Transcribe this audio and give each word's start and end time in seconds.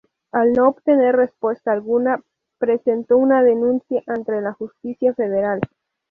Al 0.31 0.53
no 0.53 0.67
obtener 0.67 1.15
respuesta 1.15 1.71
alguna, 1.71 2.23
presentó 2.57 3.19
una 3.19 3.43
denuncia 3.43 4.01
ante 4.07 4.41
la 4.41 4.51
Justicia 4.51 5.13
Federal. 5.13 5.59